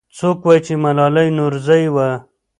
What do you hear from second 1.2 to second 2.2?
نورزۍ وه؟